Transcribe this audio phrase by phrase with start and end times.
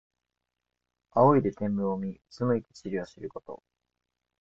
[1.11, 3.61] 仰いで天文を見、うつむいて地理を知ること。